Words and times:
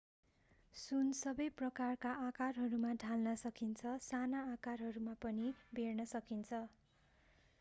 सुन 0.75 1.09
सबै 1.17 1.45
प्रकारका 1.57 2.13
आकारहरूमा 2.21 2.93
ढाल्न 3.03 3.33
सकिन्छ 3.41 3.93
साना 4.05 4.41
आकारहरूमा 4.53 5.13
पनि 5.21 5.51
बेर्न 5.73 6.09
सकिन्छ 6.13 6.63